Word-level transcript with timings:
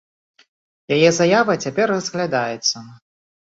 Яе 0.95 1.09
заява 1.19 1.53
цяпер 1.67 1.87
разглядаецца. 1.97 2.77